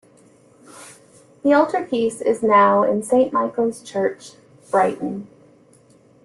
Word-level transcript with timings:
The 1.43 1.53
altarpiece 1.53 2.21
is 2.21 2.41
now 2.41 2.81
in 2.81 3.03
Saint 3.03 3.31
Michael's 3.31 3.83
Church, 3.83 4.31
Brighton. 4.71 5.27